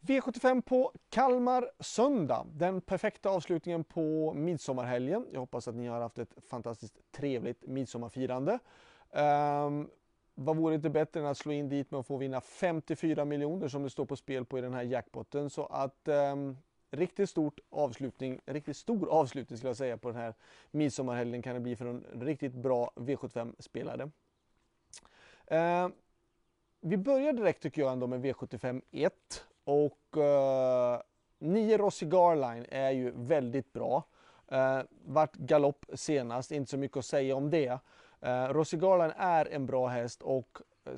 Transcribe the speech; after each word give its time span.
V75 0.00 0.62
på 0.62 0.92
Kalmar 1.08 1.70
söndag. 1.80 2.46
Den 2.52 2.80
perfekta 2.80 3.30
avslutningen 3.30 3.84
på 3.84 4.32
midsommarhelgen. 4.34 5.26
Jag 5.32 5.40
hoppas 5.40 5.68
att 5.68 5.74
ni 5.74 5.86
har 5.86 6.00
haft 6.00 6.18
ett 6.18 6.34
fantastiskt 6.48 7.12
trevligt 7.12 7.66
midsommarfirande. 7.66 8.58
Um, 9.10 9.90
vad 10.34 10.56
vore 10.56 10.74
inte 10.74 10.90
bättre 10.90 11.20
än 11.20 11.26
att 11.26 11.38
slå 11.38 11.52
in 11.52 11.68
dit 11.68 11.90
med 11.90 12.00
att 12.00 12.06
få 12.06 12.16
vinna 12.16 12.40
54 12.40 13.24
miljoner 13.24 13.68
som 13.68 13.82
det 13.82 13.90
står 13.90 14.04
på 14.04 14.16
spel 14.16 14.44
på 14.44 14.58
i 14.58 14.60
den 14.60 14.74
här 14.74 14.82
jackpotten. 14.82 15.50
Så 15.50 15.66
att 15.66 16.08
um, 16.08 16.58
riktigt 16.90 17.30
stort 17.30 17.60
avslutning, 17.70 18.40
riktigt 18.46 18.76
stor 18.76 19.08
avslutning 19.08 19.56
skulle 19.56 19.70
jag 19.70 19.76
säga 19.76 19.96
på 19.96 20.08
den 20.08 20.20
här 20.20 20.34
midsommarhelgen 20.70 21.42
kan 21.42 21.54
det 21.54 21.60
bli 21.60 21.76
för 21.76 21.86
en 21.86 22.04
riktigt 22.20 22.54
bra 22.54 22.92
V75-spelare. 22.94 24.02
Uh, 24.02 24.10
ehm, 25.46 25.92
vi 26.80 26.96
börjar 26.96 27.32
direkt 27.32 27.62
tycker 27.62 27.82
jag 27.82 27.92
ändå 27.92 28.06
med 28.06 28.24
V75 28.24 28.82
1 28.90 29.44
och 29.64 30.16
eh, 30.16 30.94
uh, 30.94 31.00
9 31.38 31.78
Rossi 31.78 32.06
Garline 32.06 32.66
är 32.68 32.90
ju 32.90 33.12
väldigt 33.14 33.72
bra. 33.72 34.04
Uh, 34.52 34.82
vart 35.04 35.36
galopp 35.36 35.86
senast, 35.94 36.52
inte 36.52 36.70
så 36.70 36.78
mycket 36.78 36.96
att 36.96 37.04
säga 37.04 37.36
om 37.36 37.50
det. 37.50 37.78
Uh, 38.26 38.52
Rossi 38.52 38.76
Garline 38.76 39.12
är 39.16 39.46
en 39.46 39.66
bra 39.66 39.86
häst 39.86 40.22
och 40.22 40.58
uh, 40.88 40.94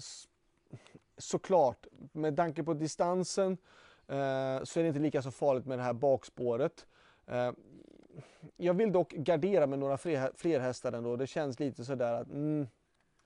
såklart, 1.18 1.86
med 2.12 2.36
tanke 2.36 2.62
på 2.62 2.74
distansen 2.74 3.52
uh, 3.52 4.64
så 4.64 4.78
är 4.78 4.82
det 4.82 4.88
inte 4.88 5.00
lika 5.00 5.22
så 5.22 5.30
farligt 5.30 5.66
med 5.66 5.78
det 5.78 5.82
här 5.82 5.92
bakspåret. 5.92 6.86
Uh, 7.32 7.50
jag 8.56 8.74
vill 8.74 8.92
dock 8.92 9.12
gardera 9.12 9.66
med 9.66 9.78
några 9.78 9.98
fler, 9.98 10.30
fler 10.36 10.60
hästar 10.60 10.92
ändå. 10.92 11.16
Det 11.16 11.26
känns 11.26 11.60
lite 11.60 11.84
sådär 11.84 12.12
att 12.12 12.28
mm, 12.28 12.66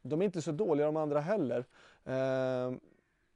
de 0.02 0.20
är 0.20 0.24
inte 0.26 0.42
så 0.42 0.52
dåliga 0.52 0.86
de 0.86 0.96
andra 0.96 1.20
heller. 1.20 1.64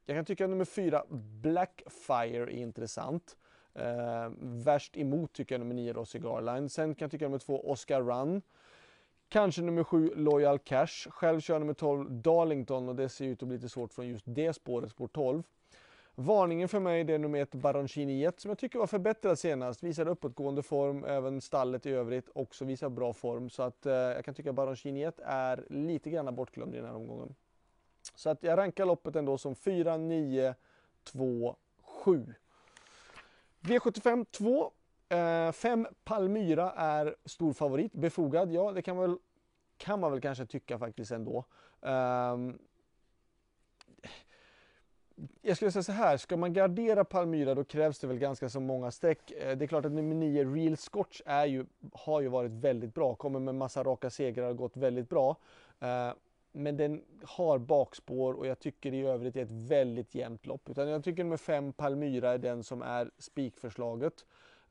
Jag 0.05 0.17
kan 0.17 0.25
tycka 0.25 0.43
att 0.43 0.49
nummer 0.49 0.65
fyra, 0.65 1.03
Blackfire, 1.41 2.43
är 2.43 2.49
intressant. 2.49 3.37
Eh, 3.73 4.31
värst 4.39 4.97
emot 4.97 5.33
tycker 5.33 5.55
jag 5.55 5.59
nummer 5.59 5.75
nio, 5.75 5.93
Rossi 5.93 6.19
Garline. 6.19 6.69
Sen 6.69 6.95
kan 6.95 7.05
jag 7.05 7.11
tycka 7.11 7.25
nummer 7.25 7.39
två, 7.39 7.71
Oscar 7.71 8.01
Run. 8.01 8.41
Kanske 9.29 9.61
nummer 9.61 9.83
sju, 9.83 10.11
Loyal 10.15 10.59
Cash. 10.59 11.09
Själv 11.09 11.39
kör 11.39 11.59
nummer 11.59 11.73
12, 11.73 12.11
Darlington 12.11 12.89
och 12.89 12.95
det 12.95 13.09
ser 13.09 13.25
ut 13.25 13.41
att 13.41 13.47
bli 13.47 13.57
lite 13.57 13.69
svårt 13.69 13.93
från 13.93 14.07
just 14.07 14.25
det 14.27 14.53
spåret, 14.53 14.91
spår 14.91 15.07
12. 15.07 15.43
Varningen 16.15 16.69
för 16.69 16.79
mig 16.79 17.03
det 17.03 17.13
är 17.13 17.19
nummer 17.19 17.41
ett 17.41 17.55
Baroncini 17.55 18.25
1 18.25 18.39
som 18.39 18.49
jag 18.49 18.57
tycker 18.57 18.79
var 18.79 18.87
förbättrad 18.87 19.39
senast. 19.39 19.83
Visar 19.83 20.07
uppåtgående 20.07 20.63
form, 20.63 21.05
även 21.05 21.41
stallet 21.41 21.85
i 21.85 21.89
övrigt 21.89 22.29
också 22.33 22.65
visar 22.65 22.89
bra 22.89 23.13
form. 23.13 23.49
Så 23.49 23.63
att 23.63 23.85
eh, 23.85 23.93
jag 23.93 24.25
kan 24.25 24.33
tycka 24.33 24.49
att 24.49 24.55
Baroncini 24.55 25.03
1 25.03 25.19
är 25.25 25.65
lite 25.69 26.09
grann 26.09 26.35
bortglömd 26.35 26.75
i 26.75 26.77
den 26.77 26.85
här 26.85 26.95
omgången. 26.95 27.35
Så 28.21 28.29
att 28.29 28.43
jag 28.43 28.57
rankar 28.57 28.85
loppet 28.85 29.15
ändå 29.15 29.37
som 29.37 29.55
4, 29.55 29.97
9, 29.97 30.55
2, 31.03 31.55
7. 31.81 32.33
V75 33.61 34.25
2. 34.31 34.71
5 35.53 35.85
eh, 35.85 35.91
Palmyra 36.03 36.71
är 36.71 37.15
stor 37.25 37.53
favorit. 37.53 37.93
Befogad? 37.93 38.51
Ja, 38.51 38.71
det 38.71 38.81
kan 38.81 38.95
man 38.95 39.09
väl, 39.09 39.17
kan 39.77 39.99
man 39.99 40.11
väl 40.11 40.21
kanske 40.21 40.45
tycka 40.45 40.79
faktiskt 40.79 41.11
ändå. 41.11 41.45
Um, 41.79 42.59
jag 45.41 45.55
skulle 45.55 45.71
säga 45.71 45.83
så 45.83 45.91
här, 45.91 46.17
ska 46.17 46.37
man 46.37 46.53
gardera 46.53 47.05
Palmyra 47.05 47.55
då 47.55 47.63
krävs 47.63 47.99
det 47.99 48.07
väl 48.07 48.17
ganska 48.17 48.49
så 48.49 48.59
många 48.59 48.91
streck. 48.91 49.31
Eh, 49.31 49.57
det 49.57 49.65
är 49.65 49.67
klart 49.67 49.85
att 49.85 49.91
nummer 49.91 50.15
9 50.15 50.43
Real 50.43 50.77
Scotch 50.77 51.21
är 51.25 51.45
ju, 51.45 51.65
har 51.93 52.21
ju 52.21 52.27
varit 52.27 52.51
väldigt 52.51 52.93
bra, 52.93 53.15
kommer 53.15 53.39
med 53.39 53.55
massa 53.55 53.83
raka 53.83 54.09
segrar 54.09 54.49
och 54.49 54.57
gått 54.57 54.77
väldigt 54.77 55.09
bra. 55.09 55.37
Eh, 55.79 56.11
men 56.51 56.77
den 56.77 57.03
har 57.23 57.57
bakspår 57.57 58.33
och 58.33 58.47
jag 58.47 58.59
tycker 58.59 58.93
i 58.93 59.01
övrigt 59.01 59.35
är 59.35 59.41
ett 59.41 59.51
väldigt 59.51 60.15
jämnt 60.15 60.45
lopp. 60.45 60.69
Utan 60.69 60.87
jag 60.87 61.03
tycker 61.03 61.23
nummer 61.23 61.37
5 61.37 61.73
Palmyra 61.73 62.31
är 62.31 62.37
den 62.37 62.63
som 62.63 62.81
är 62.81 63.11
spikförslaget. 63.17 64.25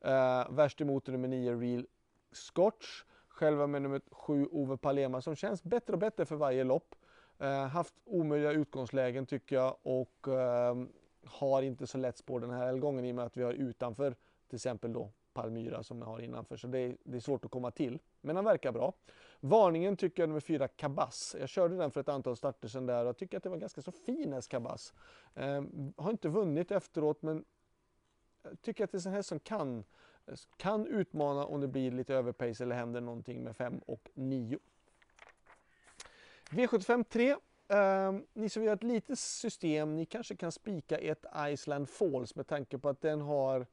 Uh, 0.05 0.55
värst 0.55 0.81
emot 0.81 1.07
nummer 1.07 1.27
9 1.27 1.55
Real 1.55 1.85
Scotch. 2.31 3.03
Själva 3.27 3.67
med 3.67 3.81
nummer 3.81 4.01
7 4.11 4.47
Ove 4.51 4.77
Palema 4.77 5.21
som 5.21 5.35
känns 5.35 5.63
bättre 5.63 5.93
och 5.93 5.99
bättre 5.99 6.25
för 6.25 6.35
varje 6.35 6.63
lopp. 6.63 6.95
Uh, 7.41 7.47
haft 7.47 7.93
omöjliga 8.05 8.51
utgångslägen 8.51 9.25
tycker 9.25 9.55
jag 9.55 9.77
och 9.81 10.27
uh, 10.27 10.85
har 11.25 11.61
inte 11.61 11.87
så 11.87 11.97
lätt 11.97 12.17
spår 12.17 12.39
den 12.39 12.51
här 12.51 12.77
gången 12.77 13.05
i 13.05 13.11
och 13.11 13.15
med 13.15 13.25
att 13.25 13.37
vi 13.37 13.43
har 13.43 13.53
utanför 13.53 14.15
till 14.47 14.55
exempel 14.55 14.93
då 14.93 15.11
Palmyra 15.33 15.83
som 15.83 15.99
jag 15.99 16.05
har 16.05 16.19
innanför. 16.19 16.57
Så 16.57 16.67
det 16.67 16.79
är, 16.79 16.97
det 17.03 17.17
är, 17.17 17.21
svårt 17.21 17.45
att 17.45 17.51
komma 17.51 17.71
till. 17.71 17.99
Men 18.21 18.35
han 18.35 18.45
verkar 18.45 18.71
bra. 18.71 18.93
Varningen 19.39 19.97
tycker 19.97 20.23
jag 20.23 20.29
nummer 20.29 20.39
fyra 20.39 20.67
Kabas. 20.67 21.35
Jag 21.39 21.49
körde 21.49 21.77
den 21.77 21.91
för 21.91 22.01
ett 22.01 22.09
antal 22.09 22.37
starter 22.37 22.67
sedan 22.67 22.85
där 22.85 23.05
och 23.05 23.17
tycker 23.17 23.37
att 23.37 23.43
det 23.43 23.49
var 23.49 23.57
ganska 23.57 23.81
så 23.81 23.91
fin 23.91 24.33
häst 24.33 24.49
Kabas. 24.49 24.93
Eh, 25.35 25.63
har 25.97 26.11
inte 26.11 26.29
vunnit 26.29 26.71
efteråt 26.71 27.21
men 27.21 27.45
jag 28.43 28.61
tycker 28.61 28.83
att 28.83 28.91
det 28.91 29.05
är 29.05 29.07
en 29.07 29.13
häst 29.13 29.29
som 29.29 29.39
kan, 29.39 29.83
kan 30.57 30.87
utmana 30.87 31.45
om 31.45 31.61
det 31.61 31.67
blir 31.67 31.91
lite 31.91 32.15
överpace 32.15 32.63
eller 32.63 32.75
händer 32.75 33.01
någonting 33.01 33.43
med 33.43 33.55
5 33.55 33.81
och 33.85 34.09
9. 34.13 34.59
V75 36.49 37.03
3. 37.03 37.35
Uh, 37.73 38.19
ni 38.33 38.49
som 38.49 38.61
vill 38.61 38.69
ha 38.69 38.75
ett 38.75 38.83
litet 38.83 39.19
system, 39.19 39.95
ni 39.95 40.05
kanske 40.05 40.35
kan 40.35 40.51
spika 40.51 40.97
ett 40.97 41.25
Iceland 41.37 41.89
Falls 41.89 42.35
med 42.35 42.47
tanke 42.47 42.77
på 42.77 42.89
att 42.89 43.01
den 43.01 43.21
har 43.21 43.67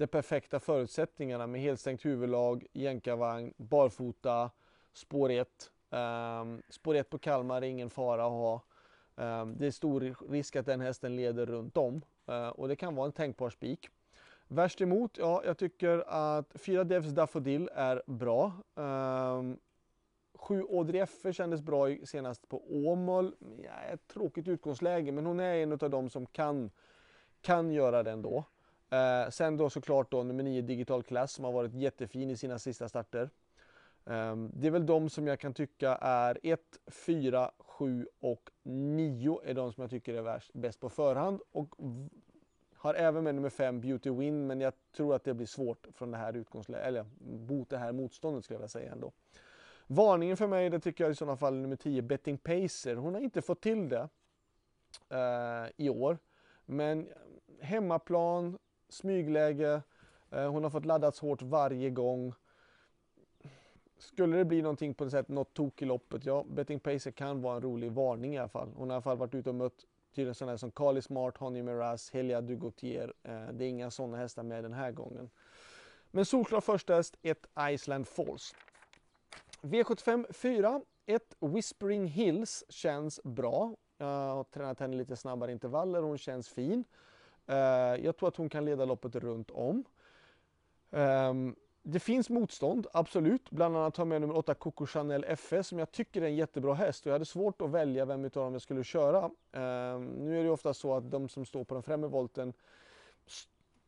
de 0.00 0.06
perfekta 0.06 0.60
förutsättningarna 0.60 1.46
med 1.46 1.60
helstängt 1.60 2.04
huvudlag, 2.04 2.66
jänkarvagn, 2.72 3.54
barfota, 3.56 4.50
spår 4.92 5.30
1. 5.30 5.70
Um, 5.90 5.98
ehm, 5.98 6.62
spår 6.68 6.94
1 6.94 7.10
på 7.10 7.18
Kalmar 7.18 7.62
är 7.62 7.66
ingen 7.66 7.90
fara 7.90 8.24
att 8.24 8.30
ha. 8.30 8.62
Um, 9.14 9.56
det 9.58 9.66
är 9.66 9.70
stor 9.70 10.30
risk 10.30 10.56
att 10.56 10.66
den 10.66 10.80
hästen 10.80 11.16
leder 11.16 11.46
runt 11.46 11.76
om 11.76 12.02
uh, 12.28 12.48
och 12.48 12.68
det 12.68 12.76
kan 12.76 12.94
vara 12.94 13.06
en 13.06 13.12
tänkbar 13.12 13.50
spik. 13.50 13.88
Värst 14.48 14.80
emot, 14.80 15.18
ja 15.18 15.42
jag 15.44 15.58
tycker 15.58 16.04
att 16.06 16.52
4 16.54 16.84
Devs 16.84 17.10
Daffodil 17.10 17.70
är 17.74 18.02
bra. 18.06 18.52
Ehm, 18.76 18.84
um, 18.84 19.58
7 20.34 20.62
Audrey 20.62 21.00
Effe 21.00 21.32
kändes 21.32 21.62
bra 21.62 21.96
senast 22.04 22.48
på 22.48 22.86
Åmål. 22.88 23.34
Ja, 23.64 23.80
ett 23.92 24.08
tråkigt 24.08 24.48
utgångsläge 24.48 25.12
men 25.12 25.26
hon 25.26 25.40
är 25.40 25.54
en 25.54 25.72
av 25.72 25.90
dem 25.90 26.10
som 26.10 26.26
kan, 26.26 26.70
kan 27.40 27.72
göra 27.72 28.02
det 28.02 28.10
ändå. 28.10 28.44
Eh, 28.90 29.30
sen 29.30 29.56
då 29.56 29.70
såklart 29.70 30.10
då 30.10 30.22
nummer 30.22 30.42
9 30.42 30.62
Digital 30.62 31.02
Class 31.02 31.32
som 31.32 31.44
har 31.44 31.52
varit 31.52 31.74
jättefin 31.74 32.30
i 32.30 32.36
sina 32.36 32.58
sista 32.58 32.88
starter. 32.88 33.30
Eh, 34.06 34.36
det 34.36 34.66
är 34.66 34.70
väl 34.70 34.86
de 34.86 35.10
som 35.10 35.26
jag 35.26 35.40
kan 35.40 35.54
tycka 35.54 35.98
är 36.00 36.38
1, 36.42 36.60
4, 36.86 37.50
7 37.58 38.06
och 38.20 38.50
9 38.62 39.40
är 39.44 39.54
de 39.54 39.72
som 39.72 39.80
jag 39.80 39.90
tycker 39.90 40.14
är 40.14 40.22
värst, 40.22 40.52
bäst 40.52 40.80
på 40.80 40.88
förhand. 40.88 41.40
Och 41.52 41.74
har 42.74 42.94
även 42.94 43.24
med 43.24 43.34
nummer 43.34 43.50
5 43.50 43.80
Beauty 43.80 44.10
Win 44.10 44.46
men 44.46 44.60
jag 44.60 44.72
tror 44.96 45.14
att 45.14 45.24
det 45.24 45.34
blir 45.34 45.46
svårt 45.46 45.86
från 45.94 46.10
det 46.10 46.16
här 46.16 46.36
utgångsläget, 46.36 46.86
eller 46.86 47.06
mot 47.48 47.70
det 47.70 47.78
här 47.78 47.92
motståndet 47.92 48.44
skulle 48.44 48.54
jag 48.54 48.60
vilja 48.60 48.68
säga 48.68 48.92
ändå. 48.92 49.12
Varningen 49.86 50.36
för 50.36 50.46
mig 50.46 50.70
det 50.70 50.80
tycker 50.80 51.04
jag 51.04 51.10
i 51.10 51.14
sådana 51.14 51.36
fall 51.36 51.54
nummer 51.54 51.76
10 51.76 52.02
Betting 52.02 52.38
Pacer. 52.38 52.96
Hon 52.96 53.14
har 53.14 53.20
inte 53.20 53.42
fått 53.42 53.60
till 53.60 53.88
det 53.88 54.08
eh, 55.08 55.70
i 55.76 55.88
år. 55.90 56.18
Men 56.64 57.08
hemmaplan, 57.60 58.58
smygläge, 58.90 59.82
eh, 60.30 60.50
hon 60.50 60.62
har 60.62 60.70
fått 60.70 60.84
laddats 60.84 61.20
hårt 61.20 61.42
varje 61.42 61.90
gång. 61.90 62.34
Skulle 63.98 64.36
det 64.36 64.44
bli 64.44 64.62
någonting 64.62 64.94
på 64.94 65.04
något 65.04 65.10
sätt, 65.10 65.28
något 65.28 65.54
tok 65.54 65.82
i 65.82 65.84
loppet, 65.84 66.26
ja, 66.26 66.44
Betting 66.48 66.80
Pacer 66.80 67.10
kan 67.10 67.42
vara 67.42 67.56
en 67.56 67.62
rolig 67.62 67.92
varning 67.92 68.34
i 68.34 68.38
alla 68.38 68.48
fall. 68.48 68.72
Hon 68.76 68.90
har 68.90 68.94
i 68.94 68.96
alla 68.96 69.02
fall 69.02 69.16
varit 69.16 69.34
ute 69.34 69.48
och 69.48 69.54
mött 69.54 69.86
tydligen 70.14 70.34
sådana 70.34 70.58
som 70.58 70.70
Carly 70.70 71.02
Smart, 71.02 71.36
Honey 71.36 71.62
Miraz, 71.62 72.10
Helia 72.10 72.40
Dugotier. 72.40 73.12
Eh, 73.22 73.48
det 73.52 73.64
är 73.64 73.68
inga 73.68 73.90
sådana 73.90 74.16
hästar 74.16 74.42
med 74.42 74.64
den 74.64 74.72
här 74.72 74.92
gången. 74.92 75.30
Men 76.10 76.24
solklar 76.24 76.60
första 76.60 76.94
häst, 76.94 77.16
ett 77.22 77.46
Iceland 77.60 78.08
Falls. 78.08 78.54
V75 79.62 80.32
4, 80.32 80.80
ett 81.06 81.36
Whispering 81.40 82.06
Hills 82.06 82.64
känns 82.68 83.20
bra. 83.22 83.76
Jag 83.98 84.06
har 84.06 84.44
tränat 84.44 84.80
henne 84.80 84.96
lite 84.96 85.16
snabbare 85.16 85.52
intervaller, 85.52 86.02
hon 86.02 86.18
känns 86.18 86.48
fin. 86.48 86.84
Eh, 87.50 88.04
jag 88.04 88.16
tror 88.16 88.28
att 88.28 88.36
hon 88.36 88.48
kan 88.48 88.64
leda 88.64 88.84
loppet 88.84 89.14
runt 89.14 89.50
om. 89.50 89.84
Ehm, 90.90 91.56
det 91.82 92.00
finns 92.00 92.30
motstånd, 92.30 92.86
absolut. 92.92 93.50
Bland 93.50 93.76
annat 93.76 93.96
har 93.96 94.02
jag 94.02 94.08
med 94.08 94.20
nummer 94.20 94.36
8 94.36 94.54
Coco 94.54 94.86
Chanel 94.86 95.24
FS 95.24 95.68
som 95.68 95.78
jag 95.78 95.92
tycker 95.92 96.22
är 96.22 96.26
en 96.26 96.36
jättebra 96.36 96.74
häst 96.74 97.06
och 97.06 97.10
jag 97.10 97.14
hade 97.14 97.24
svårt 97.24 97.62
att 97.62 97.70
välja 97.70 98.04
vem 98.04 98.24
av 98.24 98.30
dem 98.30 98.52
jag 98.52 98.62
skulle 98.62 98.84
köra. 98.84 99.30
Ehm, 99.52 100.06
nu 100.06 100.40
är 100.40 100.44
det 100.44 100.50
ofta 100.50 100.74
så 100.74 100.94
att 100.96 101.10
de 101.10 101.28
som 101.28 101.44
står 101.44 101.64
på 101.64 101.74
den 101.74 101.82
främre 101.82 102.08
volten 102.08 102.52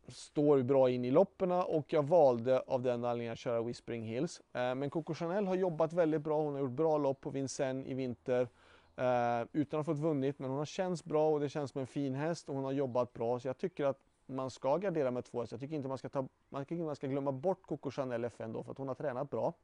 står 0.09 0.63
bra 0.63 0.91
in 0.91 1.05
i 1.05 1.11
loppen 1.11 1.53
och 1.53 1.93
jag 1.93 2.03
valde 2.03 2.61
av 2.61 2.83
den 2.83 3.05
anledningen 3.05 3.33
att 3.33 3.39
köra 3.39 3.63
Whispering 3.63 4.05
Hills. 4.05 4.43
Ehm, 4.53 4.79
men 4.79 4.91
Coco 4.91 5.15
Chanel 5.15 5.47
har 5.47 5.55
jobbat 5.55 5.93
väldigt 5.93 6.21
bra, 6.23 6.43
hon 6.43 6.55
har 6.55 6.61
gjort 6.61 6.71
bra 6.71 6.99
lopp 6.99 7.21
på 7.21 7.31
Vincennes 7.31 7.87
i 7.87 7.95
vinter. 7.95 8.49
Eh, 8.97 9.47
utan 9.53 9.81
att 9.81 9.87
ha 9.87 9.95
fått 9.95 10.03
vunnit, 10.03 10.39
men 10.39 10.51
hon 10.51 10.59
har 10.59 10.65
känts 10.65 11.05
bra 11.05 11.31
och 11.31 11.41
det 11.41 11.49
känns 11.49 11.71
som 11.71 11.81
en 11.81 11.87
fin 11.87 12.15
häst 12.15 12.49
och 12.49 12.55
hon 12.55 12.65
har 12.65 12.73
jobbat 12.73 13.13
bra. 13.13 13.41
Så 13.41 13.49
jag 13.49 13.59
tycker 13.59 13.85
att 13.85 13.99
man 14.27 14.51
ska 14.51 14.77
gardera 14.77 15.11
med 15.11 15.25
två 15.25 15.41
hästar. 15.41 15.55
Jag 15.55 15.61
tycker 15.61 15.77
inte 15.77 15.89
man 15.89 15.99
ska, 15.99 16.09
ta, 16.09 16.29
man 16.49 16.65
tycker 16.65 16.85
man 16.85 16.97
ska 16.97 17.07
glömma 17.07 17.33
bort 17.33 17.63
Coco 17.63 17.91
Chanel 17.91 18.25
FN 18.25 18.53
då 18.53 18.63
för 18.63 18.73
att 18.73 18.79
hon 18.79 18.89
har 18.89 18.95
tränat 18.95 19.31
bra. 19.31 19.55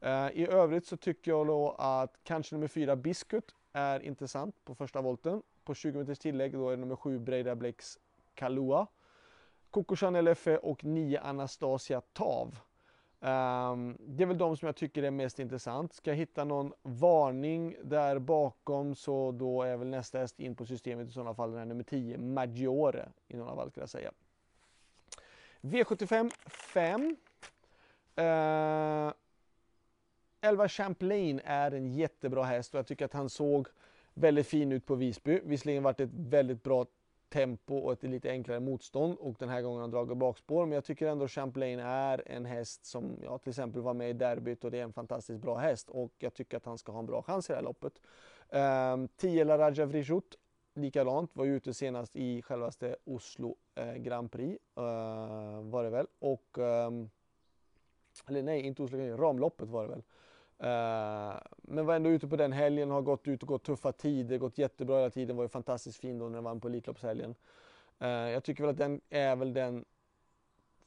Eh, 0.00 0.30
I 0.32 0.46
övrigt 0.50 0.86
så 0.86 0.96
tycker 0.96 1.30
jag 1.30 1.46
då 1.46 1.70
att 1.78 2.18
kanske 2.22 2.54
nummer 2.54 2.68
fyra 2.68 2.96
Biscuit 2.96 3.54
är 3.72 4.00
intressant 4.00 4.64
på 4.64 4.74
första 4.74 5.00
volten. 5.00 5.42
På 5.64 5.74
20 5.74 5.98
meters 5.98 6.18
tillägg 6.18 6.52
då 6.52 6.70
är 6.70 6.76
nummer 6.76 6.96
sju 6.96 7.18
Breida 7.18 7.54
Blix 7.54 7.98
Kalua. 8.34 8.86
Coco 9.70 9.96
Chanel 9.96 10.34
FE 10.34 10.56
och 10.56 10.84
9 10.84 11.20
Anastasia 11.20 12.00
Tav. 12.00 12.58
Um, 13.22 13.96
det 14.00 14.22
är 14.22 14.26
väl 14.26 14.38
de 14.38 14.56
som 14.56 14.66
jag 14.66 14.76
tycker 14.76 15.02
är 15.02 15.10
mest 15.10 15.38
intressant. 15.38 15.92
Ska 15.92 16.10
jag 16.10 16.16
hitta 16.16 16.44
någon 16.44 16.72
varning 16.82 17.76
där 17.82 18.18
bakom 18.18 18.94
så 18.94 19.32
då 19.32 19.62
är 19.62 19.76
väl 19.76 19.88
nästa 19.88 20.18
häst 20.18 20.40
in 20.40 20.54
på 20.54 20.66
systemet 20.66 21.08
i 21.08 21.12
sådana 21.12 21.34
fall 21.34 21.50
den 21.50 21.58
här 21.58 21.66
nummer 21.66 21.84
10, 21.84 22.18
Maggiore 22.18 23.08
i 23.28 23.36
några 23.36 23.54
fall 23.54 23.70
skulle 23.70 23.82
jag 23.82 23.90
säga. 23.90 24.12
V75 25.60 26.32
5. 26.46 27.16
Uh, 28.18 29.12
11 30.40 30.68
Champlain 30.68 31.40
är 31.44 31.70
en 31.70 31.86
jättebra 31.86 32.44
häst 32.44 32.74
och 32.74 32.78
jag 32.78 32.86
tycker 32.86 33.04
att 33.04 33.12
han 33.12 33.30
såg 33.30 33.68
väldigt 34.14 34.46
fin 34.46 34.72
ut 34.72 34.86
på 34.86 34.94
Visby. 34.94 35.40
Visserligen 35.44 35.82
varit 35.82 36.00
ett 36.00 36.10
väldigt 36.12 36.62
bra 36.62 36.86
tempo 37.30 37.76
och 37.76 37.92
ett 37.92 38.02
lite 38.02 38.30
enklare 38.30 38.60
motstånd 38.60 39.18
och 39.18 39.36
den 39.38 39.48
här 39.48 39.62
gången 39.62 39.76
har 39.76 39.82
han 39.82 39.90
dragit 39.90 40.16
bakspår. 40.16 40.66
Men 40.66 40.74
jag 40.74 40.84
tycker 40.84 41.06
ändå 41.06 41.28
Champlain 41.28 41.78
är 41.78 42.22
en 42.26 42.44
häst 42.44 42.84
som 42.84 43.16
jag 43.22 43.42
till 43.42 43.50
exempel 43.50 43.82
var 43.82 43.94
med 43.94 44.10
i 44.10 44.12
derbyt 44.12 44.64
och 44.64 44.70
det 44.70 44.78
är 44.78 44.82
en 44.82 44.92
fantastiskt 44.92 45.40
bra 45.40 45.56
häst 45.56 45.90
och 45.90 46.12
jag 46.18 46.34
tycker 46.34 46.56
att 46.56 46.64
han 46.64 46.78
ska 46.78 46.92
ha 46.92 46.98
en 46.98 47.06
bra 47.06 47.22
chans 47.22 47.50
i 47.50 47.52
det 47.52 47.56
här 47.56 47.62
loppet. 47.62 47.92
Um, 48.48 49.08
10 49.08 49.44
Raja 49.44 50.20
likadant, 50.74 51.36
var 51.36 51.44
ju 51.44 51.56
ute 51.56 51.74
senast 51.74 52.16
i 52.16 52.42
självaste 52.42 52.96
Oslo 53.04 53.56
eh, 53.74 53.94
Grand 53.94 54.32
Prix 54.32 54.62
uh, 54.78 55.62
var 55.62 55.84
det 55.84 55.90
väl 55.90 56.06
och 56.18 56.58
um, 56.58 57.10
eller 58.26 58.42
nej, 58.42 58.60
inte 58.60 58.82
Oslo 58.82 58.98
Grand 58.98 59.10
Prix, 59.10 59.20
ramloppet 59.20 59.68
var 59.68 59.82
det 59.82 59.88
väl. 59.88 60.02
Eh, 60.62 61.34
men 61.62 61.86
var 61.86 61.94
ändå 61.94 62.10
ute 62.10 62.28
på 62.28 62.36
den 62.36 62.52
helgen, 62.52 62.90
har 62.90 63.02
gått 63.02 63.28
ut 63.28 63.42
och 63.42 63.48
gått 63.48 63.64
tuffa 63.64 63.92
tider, 63.92 64.38
gått 64.38 64.58
jättebra 64.58 64.96
hela 64.96 65.10
tiden, 65.10 65.36
var 65.36 65.44
ju 65.44 65.48
fantastiskt 65.48 66.00
fin 66.00 66.18
då 66.18 66.24
när 66.24 66.34
den 66.34 66.44
vann 66.44 66.60
på 66.60 66.68
Elitloppshelgen. 66.68 67.34
Uh, 68.02 68.08
jag 68.08 68.44
tycker 68.44 68.62
väl 68.62 68.70
att 68.70 68.78
den 68.78 69.00
är 69.10 69.36
väl 69.36 69.52
den 69.52 69.84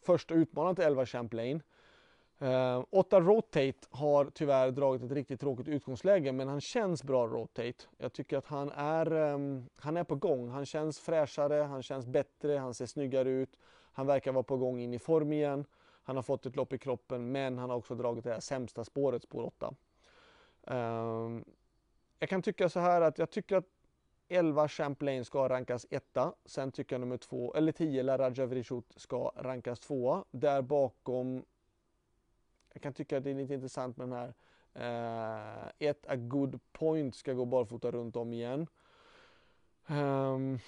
första 0.02 0.34
utmanaren 0.34 0.76
till 0.76 0.86
11 0.86 1.06
Champlain. 1.06 1.62
Uh, 2.42 2.50
eh, 2.50 2.84
8 2.90 3.20
Rotate 3.20 3.74
har 3.90 4.26
tyvärr 4.34 4.72
dragit 4.72 5.04
ett 5.04 5.12
riktigt 5.12 5.40
tråkigt 5.40 5.68
utgångsläge 5.68 6.32
men 6.32 6.48
han 6.48 6.62
känns 6.62 7.04
bra 7.04 7.28
Rotate. 7.28 7.84
Jag 7.98 8.14
tycker 8.14 8.38
att 8.38 8.48
han 8.48 8.72
är, 8.72 9.14
um, 9.14 9.70
han 9.76 9.98
är 9.98 10.04
på 10.04 10.16
gång. 10.16 10.50
Han 10.50 10.66
känns 10.66 11.00
fräschare, 11.00 11.64
han 11.64 11.84
känns 11.84 12.08
bättre, 12.08 12.58
han 12.58 12.74
ser 12.74 12.86
snyggare 12.86 13.30
ut. 13.30 13.58
Han 13.94 14.08
verkar 14.08 14.32
vara 14.32 14.44
på 14.44 14.58
gång 14.58 14.80
in 14.80 14.94
i 14.94 15.00
form 15.00 15.34
igen. 15.34 15.66
Han 16.04 16.16
har 16.16 16.24
fått 16.24 16.46
ett 16.46 16.56
lopp 16.56 16.74
i 16.74 16.78
kroppen 16.78 17.32
men 17.32 17.58
han 17.58 17.70
har 17.70 17.78
också 17.78 17.96
dragit 17.96 18.24
det 18.24 18.34
här 18.34 18.40
sämsta 18.40 18.84
spåret, 18.84 19.24
spår 19.24 19.44
8. 19.44 19.74
Um, 20.62 20.76
ehm, 20.78 21.46
jag 22.20 22.30
kan 22.30 22.42
tycka 22.42 22.70
så 22.70 22.80
här 22.80 23.02
att 23.02 23.18
jag 23.18 23.30
tycker 23.30 23.58
att 23.58 23.68
11 24.28 24.68
Champlain 24.68 25.26
ska 25.26 25.50
rankas 25.50 25.86
etta. 25.90 26.34
Sen 26.46 26.72
tycker 26.72 26.96
jag 26.96 27.00
nummer 27.00 27.18
2, 27.18 27.54
eller 27.56 27.72
10 27.72 28.04
Laraja 28.04 28.46
Vrishut 28.46 28.94
ska 28.96 29.32
rankas 29.36 29.80
tvåa. 29.80 30.24
Där 30.32 30.62
bakom, 30.62 31.46
jag 32.74 32.82
kan 32.82 32.94
tycka 32.94 33.18
att 33.18 33.24
det 33.24 33.30
är 33.30 33.36
lite 33.36 33.54
intressant 33.54 33.98
med 33.98 34.10
den 34.10 34.18
här 34.18 34.34
uh, 34.76 35.72
ett 35.80 36.08
A 36.08 36.16
Good 36.16 36.60
Point 36.72 37.16
ska 37.16 37.34
gå 37.34 37.46
barfota 37.46 37.92
runt 37.92 38.16
om 38.16 38.34
igen. 38.34 38.68
Um, 39.88 40.60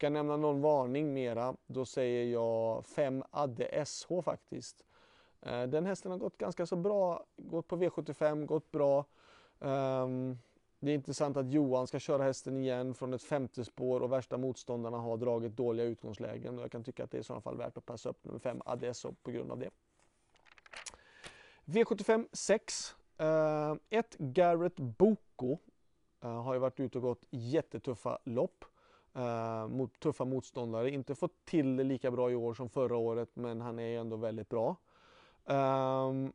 Ska 0.00 0.06
jag 0.06 0.12
nämna 0.12 0.36
någon 0.36 0.60
varning 0.60 1.14
mera, 1.14 1.56
då 1.66 1.84
säger 1.84 2.32
jag 2.32 2.86
5 2.86 3.24
Adde 3.30 3.86
SH 3.86 4.22
faktiskt. 4.24 4.84
Eh, 5.40 5.62
den 5.62 5.86
hästen 5.86 6.10
har 6.10 6.18
gått 6.18 6.38
ganska 6.38 6.66
så 6.66 6.76
bra, 6.76 7.24
gått 7.36 7.68
på 7.68 7.76
V75, 7.76 8.46
gått 8.46 8.70
bra. 8.70 9.04
Ehm, 9.60 10.38
det 10.78 10.90
är 10.90 10.94
intressant 10.94 11.36
att 11.36 11.50
Johan 11.50 11.86
ska 11.86 11.98
köra 11.98 12.22
hästen 12.22 12.56
igen 12.56 12.94
från 12.94 13.14
ett 13.14 13.22
femte 13.22 13.64
spår 13.64 14.00
och 14.00 14.12
värsta 14.12 14.36
motståndarna 14.36 14.98
har 14.98 15.16
dragit 15.16 15.56
dåliga 15.56 15.86
utgångslägen. 15.86 16.58
Jag 16.58 16.72
kan 16.72 16.84
tycka 16.84 17.04
att 17.04 17.10
det 17.10 17.18
är 17.18 17.20
i 17.20 17.24
sådana 17.24 17.42
fall 17.42 17.56
värt 17.56 17.76
att 17.76 17.86
passa 17.86 18.08
upp 18.08 18.24
nummer 18.24 18.38
5 18.38 18.62
ADS 18.64 19.06
på 19.22 19.30
grund 19.30 19.52
av 19.52 19.58
det. 19.58 19.70
V75 21.64 22.26
6. 22.32 22.94
1 23.88 24.16
Garrett 24.18 24.76
Boko 24.76 25.58
eh, 26.20 26.42
har 26.42 26.54
ju 26.54 26.60
varit 26.60 26.80
ute 26.80 26.98
och 26.98 27.02
gått 27.02 27.24
jättetuffa 27.30 28.18
lopp 28.24 28.64
uh, 29.16 29.68
mot 29.68 30.00
tuffa 30.00 30.24
motståndare. 30.24 30.90
Inte 30.90 31.14
fått 31.14 31.44
till 31.44 31.76
det 31.76 31.84
lika 31.84 32.10
bra 32.10 32.30
i 32.30 32.34
år 32.34 32.54
som 32.54 32.68
förra 32.68 32.96
året 32.96 33.28
men 33.34 33.60
han 33.60 33.78
är 33.78 34.00
ändå 34.00 34.16
väldigt 34.16 34.48
bra. 34.48 34.76
Ehm, 35.46 35.56
um, 35.56 36.32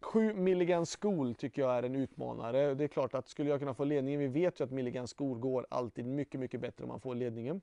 7 0.00 0.34
Milligan 0.34 0.86
School 0.86 1.34
tycker 1.34 1.62
jag 1.62 1.74
är 1.74 1.82
en 1.82 1.96
utmanare. 1.96 2.74
Det 2.74 2.84
är 2.84 2.88
klart 2.88 3.14
att 3.14 3.28
skulle 3.28 3.50
jag 3.50 3.60
kunna 3.60 3.74
få 3.74 3.84
ledningen, 3.84 4.20
vi 4.20 4.26
vet 4.26 4.60
ju 4.60 4.64
att 4.64 4.70
Milligan 4.70 5.06
School 5.06 5.38
går 5.38 5.66
alltid 5.70 6.04
mycket, 6.04 6.40
mycket 6.40 6.60
bättre 6.60 6.84
om 6.84 6.88
man 6.88 7.00
får 7.00 7.14
ledningen. 7.14 7.60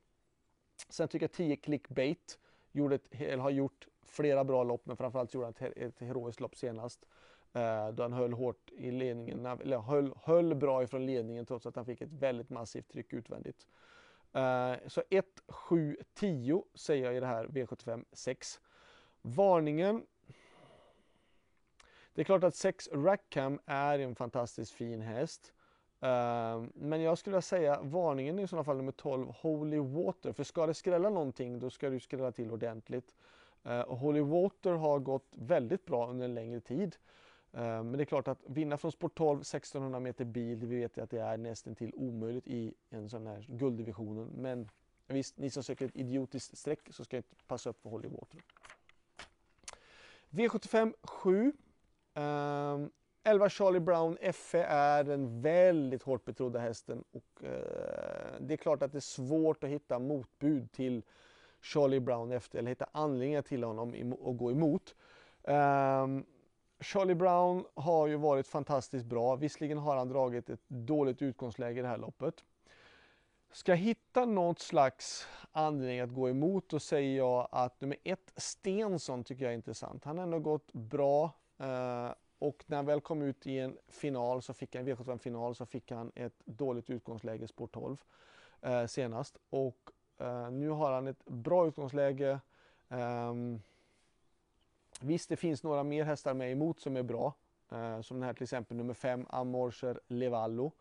Sen 0.90 1.08
tycker 1.08 1.24
jag 1.24 1.32
10 1.32 1.56
Clickbait 1.56 2.40
gjorde 2.72 2.96
ett, 2.96 3.40
har 3.40 3.50
gjort 3.50 3.88
flera 4.06 4.44
bra 4.44 4.64
lopp, 4.64 4.86
men 4.86 4.98
framförallt 4.98 5.34
gjorde 5.34 5.46
han 5.46 5.54
ett, 5.60 5.78
ett 5.78 6.00
heroiskt 6.00 6.40
lopp 6.40 6.56
senast. 6.56 7.06
Eh, 7.54 7.90
då 7.90 8.04
han 8.04 8.14
höll 8.14 8.34
hårt 8.34 8.72
i 8.72 8.92
ledningen, 8.92 9.46
eller 9.46 9.80
höll, 9.80 10.14
höll 10.24 10.56
bra 10.56 10.84
ifrån 10.84 11.06
ledningen 11.06 11.46
trots 11.46 11.66
att 11.66 11.76
han 11.76 11.86
fick 11.86 12.02
ett 12.02 12.14
väldigt 12.14 12.50
massivt 12.50 12.90
tryck 12.90 13.14
utvändigt. 13.14 13.68
Uh, 14.36 14.88
så 14.88 15.04
1, 15.10 15.26
7, 15.48 15.98
10 16.14 16.64
säger 16.76 17.06
jag 17.06 17.16
i 17.16 17.20
det 17.20 17.26
här 17.26 17.46
V75 17.48 18.06
6. 18.12 18.60
Varningen. 19.22 20.06
Det 22.14 22.22
är 22.22 22.26
klart 22.26 22.44
att 22.44 22.56
6 22.56 22.90
Rackham 22.92 23.60
är 23.66 24.00
en 24.00 24.16
fantastiskt 24.16 24.72
fin 24.72 25.02
häst. 25.02 25.54
Uh, 26.04 26.66
men 26.74 27.02
jag 27.02 27.18
skulle 27.18 27.42
säga 27.42 27.82
varningen 27.82 28.40
är 28.40 28.44
i 28.44 28.48
sådana 28.48 28.64
fall 28.64 28.78
nummer 28.78 28.92
12 28.92 29.28
Holy 29.28 29.80
Water. 29.80 30.34
För 30.34 30.44
ska 30.44 30.66
det 30.66 30.74
skrälla 30.74 31.10
någonting 31.10 31.60
då 31.60 31.70
ska 31.70 31.90
du 31.90 32.00
skrälla 32.00 32.32
till 32.32 32.52
ordentligt. 32.52 33.16
Uh, 33.66 33.82
och 33.82 33.98
Holy 33.98 34.22
Water 34.22 34.72
har 34.72 35.00
gått 35.00 35.34
väldigt 35.38 35.86
bra 35.86 36.10
under 36.10 36.26
en 36.26 36.34
längre 36.34 36.60
tid. 36.60 36.96
Eh, 37.54 37.62
men 37.62 37.92
det 37.92 38.04
är 38.04 38.06
klart 38.06 38.28
att 38.28 38.40
vinna 38.46 38.78
från 38.78 38.92
Sport 38.92 39.18
12 39.18 39.42
1600 39.42 40.00
meter 40.00 40.26
bil, 40.26 40.66
vi 40.66 40.80
vet 40.80 40.98
att 40.98 41.10
det 41.10 41.22
är 41.22 41.38
nästan 41.38 41.76
till 41.76 41.92
omöjligt 41.96 42.48
i 42.48 42.74
en 42.90 43.10
sån 43.10 43.28
här 43.28 43.46
gulddivisionen. 43.50 44.32
Men 44.36 44.70
visst, 45.08 45.38
ni 45.38 45.50
som 45.50 45.64
söker 45.64 45.86
ett 45.86 45.96
idiotiskt 45.96 46.58
streck 46.58 46.80
så 46.90 47.04
ska 47.04 47.18
jag 47.18 47.20
inte 47.20 47.36
passa 47.48 47.70
upp 47.70 47.82
för 47.82 47.90
Holly 47.90 48.10
Water. 48.10 48.42
V75 50.30 50.94
7. 51.04 51.54
Um, 52.14 52.92
11 53.24 53.50
Charlie 53.50 53.80
Brown 53.80 54.18
FE 54.34 54.64
är 54.64 55.04
den 55.04 55.42
väldigt 55.42 56.04
hårt 56.04 56.26
betrodda 56.26 56.60
hästen 56.60 57.04
och 57.12 57.44
uh, 57.44 57.50
det 58.40 58.54
är 58.54 58.58
klart 58.58 58.82
att 58.82 58.92
det 58.92 58.98
är 58.98 59.00
svårt 59.00 59.64
att 59.64 59.70
hitta 59.70 60.00
motbud 60.00 60.72
till 60.72 61.04
Charlie 61.62 62.00
Brown 62.00 62.32
efter 62.32 62.60
eller 62.60 62.70
hitta 62.70 62.88
anledningar 62.92 63.42
till 63.42 63.64
honom 63.64 64.14
att 64.26 64.38
gå 64.38 64.52
emot. 64.52 64.96
Um, 65.44 66.26
Charlie 66.82 67.16
Brown 67.16 67.66
har 67.74 68.08
ju 68.08 68.16
varit 68.16 68.48
fantastiskt 68.48 69.06
bra. 69.06 69.36
Visserligen 69.36 69.78
har 69.78 69.98
han 69.98 70.10
dragit 70.10 70.50
ett 70.50 70.62
dåligt 70.68 71.22
utgångsläge 71.22 71.80
i 71.80 71.82
det 71.82 71.88
här 71.88 71.98
loppet. 71.98 72.44
Ska 73.52 73.72
jag 73.72 73.78
hitta 73.78 74.26
något 74.26 74.60
slags 74.60 75.28
anledning 75.52 76.00
att 76.00 76.14
gå 76.14 76.30
emot 76.30 76.70
då 76.70 76.80
säger 76.80 77.18
jag 77.18 77.48
att 77.52 77.82
nummer 77.82 77.98
ett 78.04 78.34
Stensson 78.36 79.24
tycker 79.24 79.44
jag 79.44 79.52
är 79.52 79.56
intressant. 79.56 80.04
Han 80.04 80.18
har 80.18 80.24
ändå 80.24 80.40
gått 80.40 80.74
bra 80.74 81.32
eh, 81.58 82.10
och 82.40 82.64
när 82.68 82.76
han 82.76 82.86
väl 82.86 83.02
kom 83.02 83.22
ut 83.22 83.48
i 83.48 83.60
en 83.60 83.78
final 83.88 84.42
så 84.42 84.54
fick 84.54 84.76
han, 84.76 84.88
V75 84.88 85.18
final 85.18 85.56
så 85.56 85.66
fick 85.66 85.92
han 85.92 86.12
ett 86.16 86.42
dåligt 86.46 86.90
utgångsläge 86.90 87.48
spår 87.48 87.68
12 87.68 87.98
eh, 88.62 88.86
senast 88.86 89.38
och 89.50 89.92
eh, 90.18 90.52
nu 90.52 90.70
har 90.70 90.92
han 90.92 91.08
ett 91.08 91.26
bra 91.26 91.68
utgångsläge. 91.68 92.40
Um, 92.90 93.62
Visst, 95.02 95.30
det 95.30 95.36
finns 95.36 95.64
några 95.64 95.84
mer 95.84 96.04
hästar 96.04 96.34
med 96.34 96.52
emot 96.52 96.80
som 96.80 96.98
är 96.98 97.04
bra. 97.04 97.34
Eh, 97.72 98.02
som 98.02 98.20
den 98.20 98.24
här 98.24 98.34
till 98.34 98.44
exempel 98.44 98.78
nummer 98.78 98.94
5, 98.94 99.26
Amorser 99.30 100.00
Levallo. 100.08 100.72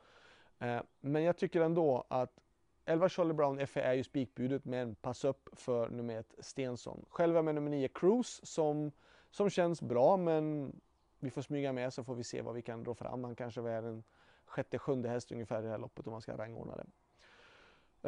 Eh, 0.59 0.81
men 1.00 1.23
jag 1.23 1.37
tycker 1.37 1.61
ändå 1.61 2.05
att 2.09 2.41
11 2.85 3.09
Charlie 3.09 3.33
Brown 3.35 3.67
FE 3.67 3.81
är 3.81 3.95
ju 3.95 4.05
spikbudet 4.05 4.65
men 4.65 4.95
pass 4.95 5.25
upp 5.25 5.49
för 5.53 5.89
nummer 5.89 6.19
1 6.19 6.35
Stensson. 6.39 7.05
Själv 7.09 7.37
är 7.37 7.43
med 7.43 7.55
nummer 7.55 7.71
9 7.71 7.89
Cruise 7.89 8.47
som, 8.47 8.93
som 9.31 9.50
känns 9.50 9.83
bra 9.83 10.17
men 10.17 10.73
vi 11.19 11.31
får 11.31 11.43
smyga 11.43 11.73
med 11.73 11.93
så 11.93 12.05
får 12.05 12.15
vi 12.15 12.25
se 12.25 12.43
vad 12.43 12.55
vi 12.55 12.62
kan 12.62 12.85
dra 12.85 12.95
fram. 12.95 13.25
Han 13.25 13.35
kanske 13.35 13.61
är 13.61 13.83
en 13.83 14.03
sjätte, 14.45 14.79
sjunde 14.79 15.09
häst 15.09 15.33
ungefär 15.33 15.61
i 15.61 15.65
det 15.65 15.71
här 15.71 15.79
loppet 15.79 16.07
om 16.07 16.12
man 16.12 16.23
ska 16.23 16.37
rangordna 16.37 16.77
det. 16.77 16.87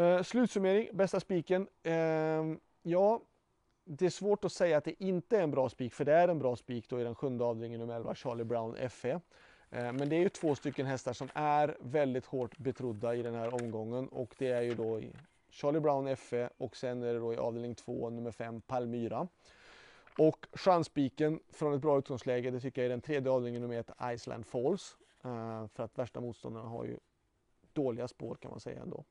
Eh, 0.03 0.23
slutsummering, 0.23 0.97
bästa 0.97 1.21
spiken. 1.21 1.69
Eh, 1.83 2.45
ja, 2.83 3.23
det 3.85 4.07
är 4.07 4.11
svårt 4.11 4.45
att 4.45 4.53
säga 4.53 4.77
att 4.77 4.85
det 4.85 5.05
inte 5.05 5.39
är 5.39 5.43
en 5.43 5.51
bra 5.51 5.69
spik, 5.69 5.95
för 5.95 6.05
det 6.05 6.13
är 6.13 6.29
en 6.29 6.39
bra 6.39 6.57
spik 6.57 6.89
då 6.89 7.01
i 7.01 7.05
den 7.05 7.15
sjunde 7.15 7.45
avdelningen 7.45 7.81
nummer 7.81 7.97
11, 7.97 8.15
Charlie 8.15 8.45
Brown 8.45 8.91
FE. 8.91 9.21
Eh, 9.71 9.93
men 9.93 10.09
det 10.09 10.17
är 10.17 10.21
ju 10.21 10.29
två 10.29 10.55
stycken 10.55 10.87
hästar 10.87 11.13
som 11.13 11.29
är 11.35 11.77
väldigt 11.81 12.27
hårt 12.27 12.59
betrodda 12.59 13.15
i 13.15 13.23
den 13.23 13.35
här 13.35 13.55
omgången 13.55 14.09
och 14.09 14.35
det 14.39 14.49
är 14.49 14.63
ju 14.63 14.75
då 14.75 15.01
Charlie 15.51 15.81
Brown 15.81 16.17
FE 16.17 16.51
och 16.59 16.77
sen 16.77 17.03
är 17.03 17.15
det 17.15 17.21
då 17.21 17.35
i 17.35 17.37
avdelning 17.37 17.75
2 17.75 18.11
nummer 18.11 18.31
5 18.31 18.61
Palmyra. 18.61 19.29
Och 20.19 20.47
chansspiken 20.53 21.41
från 21.53 21.75
ett 21.75 21.81
bra 21.81 21.99
utgångsläge 21.99 22.51
det 22.51 22.61
tycker 22.61 22.83
jag 22.83 22.87
är 22.87 22.91
den 22.91 23.01
tredje 23.01 23.31
avdelningen 23.31 23.63
nummer 23.63 23.81
1 23.81 23.91
Iceland 24.15 24.47
Falls. 24.47 24.97
Eh, 25.25 25.67
för 25.67 25.83
att 25.83 25.99
värsta 25.99 26.21
motståndarna 26.21 26.69
har 26.69 26.85
ju 26.85 26.99
dåliga 27.73 28.09
spår 28.09 28.35
kan 28.35 28.51
man 28.51 28.61
säga 28.61 28.83
ändå. 28.83 29.05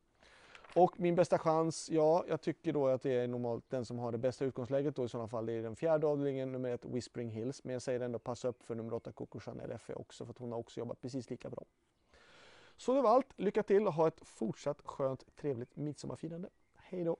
Och 0.75 0.99
min 0.99 1.15
bästa 1.15 1.37
chans, 1.37 1.89
ja, 1.89 2.25
jag 2.27 2.41
tycker 2.41 2.73
då 2.73 2.87
att 2.87 3.01
det 3.01 3.11
är 3.11 3.27
normalt 3.27 3.69
den 3.69 3.85
som 3.85 3.99
har 3.99 4.11
det 4.11 4.17
bästa 4.17 4.45
utgångsläget 4.45 4.95
då 4.95 5.05
i 5.05 5.09
sådana 5.09 5.27
fall. 5.27 5.45
Det 5.45 5.53
är 5.53 5.61
den 5.61 5.75
fjärde 5.75 6.07
avdelningen, 6.07 6.51
nummer 6.51 6.69
ett 6.69 6.85
Whispering 6.85 7.29
Hills. 7.29 7.63
Men 7.63 7.73
jag 7.73 7.81
säger 7.81 7.99
ändå 7.99 8.19
passa 8.19 8.47
upp 8.47 8.63
för 8.63 8.75
nummer 8.75 8.93
åtta 8.93 9.11
Coco 9.11 9.39
Chanel 9.39 9.77
FE 9.77 9.93
också 9.93 10.25
för 10.25 10.31
att 10.31 10.37
hon 10.37 10.51
har 10.51 10.59
också 10.59 10.79
jobbat 10.79 11.01
precis 11.01 11.29
lika 11.29 11.49
bra. 11.49 11.65
Så 12.77 12.93
det 12.93 13.01
var 13.01 13.09
allt. 13.09 13.27
Lycka 13.35 13.63
till 13.63 13.87
och 13.87 13.93
ha 13.93 14.07
ett 14.07 14.21
fortsatt 14.23 14.81
skönt 14.85 15.35
trevligt 15.35 15.75
midsommarfirande. 15.75 16.49
Hej 16.75 17.03
då! 17.03 17.17